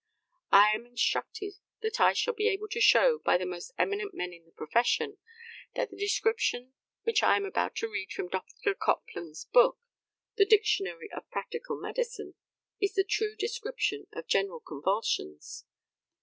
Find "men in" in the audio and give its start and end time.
4.15-4.45